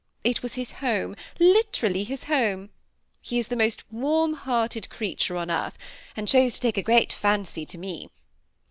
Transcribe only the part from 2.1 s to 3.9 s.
home. He is the most